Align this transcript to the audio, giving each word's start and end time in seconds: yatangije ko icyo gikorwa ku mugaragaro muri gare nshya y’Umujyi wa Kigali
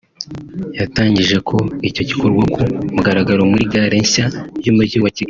yatangije 0.79 1.37
ko 1.47 1.57
icyo 1.89 2.03
gikorwa 2.09 2.43
ku 2.53 2.61
mugaragaro 2.95 3.41
muri 3.51 3.63
gare 3.71 3.97
nshya 4.05 4.25
y’Umujyi 4.65 4.97
wa 4.99 5.09
Kigali 5.11 5.19